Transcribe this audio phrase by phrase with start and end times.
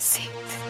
[0.00, 0.69] Sit.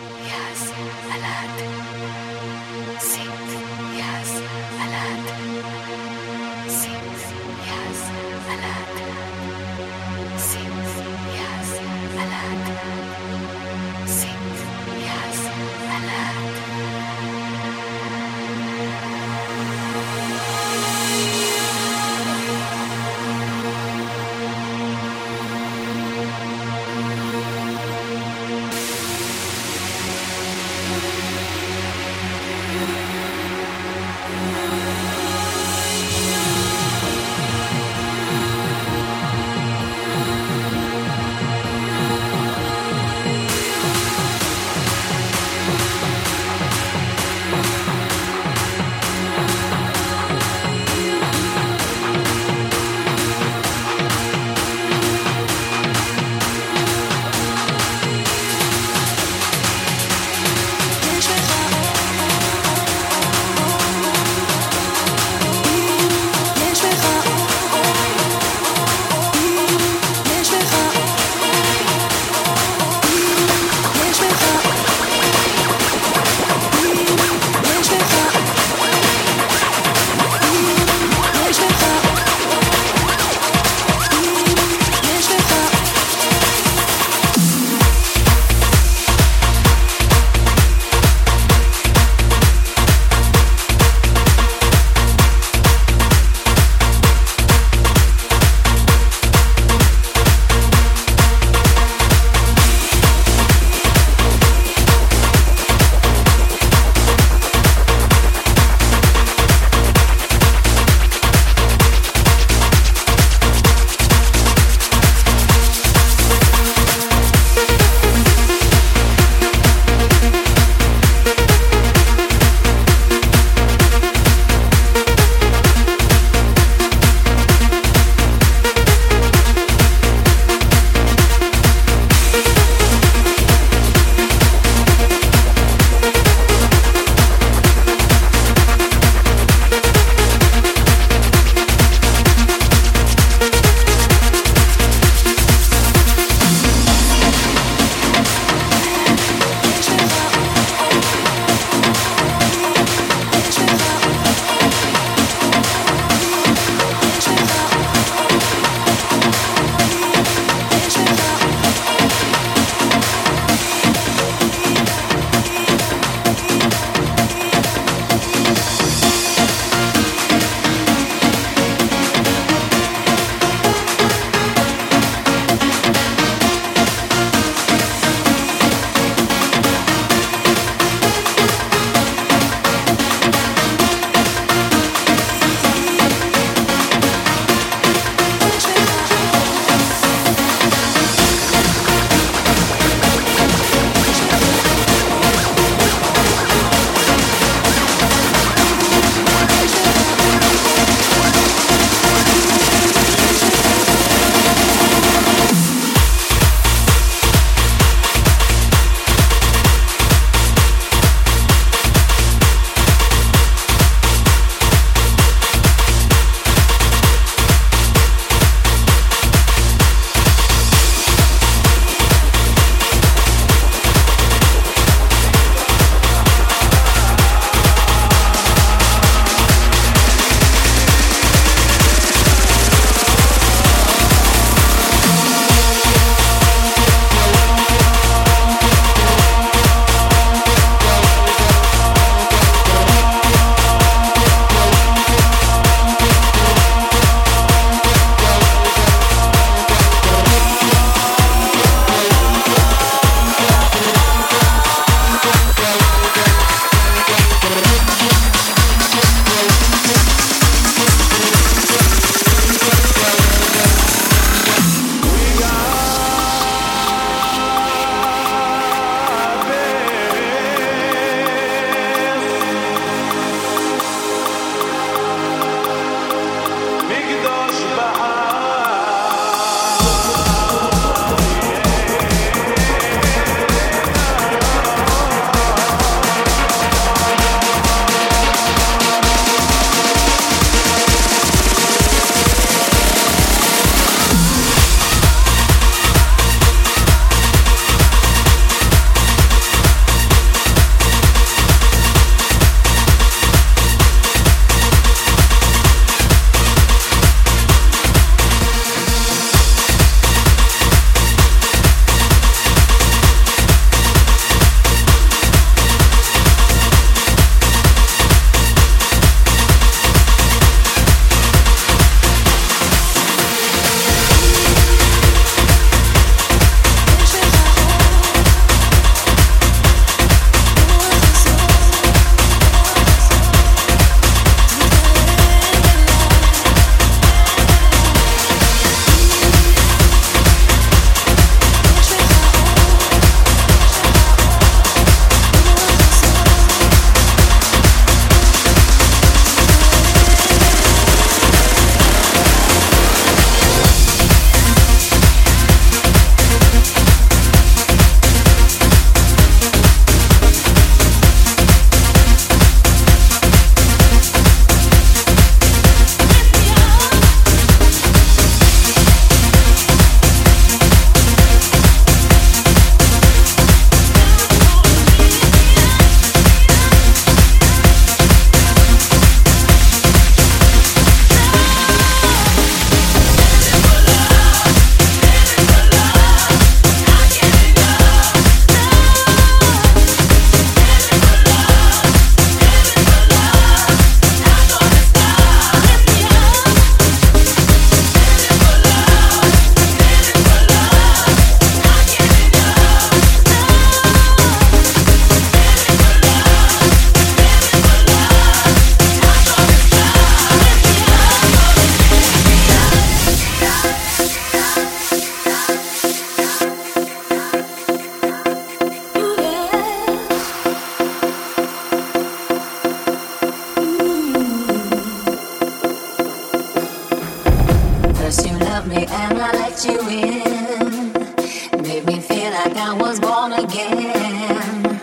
[432.01, 434.81] feel like I was born again.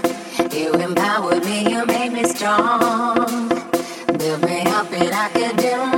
[0.52, 3.50] You empowered me, you made me strong.
[4.18, 5.97] Built me up and I could do